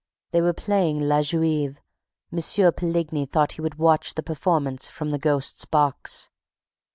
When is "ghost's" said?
5.19-5.65